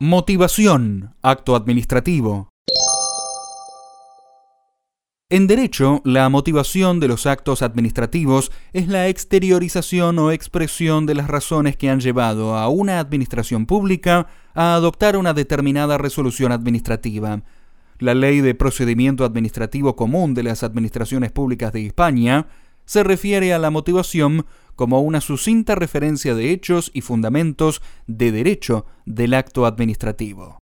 [0.00, 2.48] Motivación, acto administrativo.
[5.30, 11.28] En derecho, la motivación de los actos administrativos es la exteriorización o expresión de las
[11.28, 17.42] razones que han llevado a una administración pública a adoptar una determinada resolución administrativa.
[18.00, 22.48] La Ley de Procedimiento Administrativo Común de las Administraciones Públicas de España
[22.84, 24.46] se refiere a la motivación
[24.76, 30.58] como una sucinta referencia de hechos y fundamentos de derecho del acto administrativo.